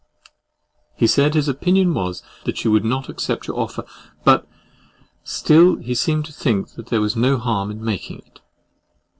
He 0.95 1.05
said 1.05 1.35
his 1.35 1.47
opinion 1.47 1.93
was 1.93 2.23
that 2.45 2.57
she 2.57 2.67
would 2.67 2.83
not 2.83 3.07
accept 3.07 3.45
your 3.45 3.59
offer, 3.59 3.85
but 4.23 4.47
still 5.23 5.75
he 5.75 5.93
seemed 5.93 6.25
to 6.25 6.33
think 6.33 6.69
that 6.69 6.87
there 6.87 6.99
would 7.01 7.13
be 7.13 7.19
no 7.19 7.37
harm 7.37 7.69
in 7.69 7.85
making 7.85 8.17
it! 8.25 8.41